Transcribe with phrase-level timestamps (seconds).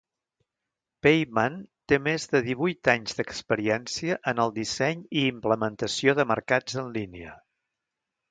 [1.07, 1.57] Peyman
[1.91, 7.37] té més de divuit anys d'experiència en el disseny i implementació de mercats en línia.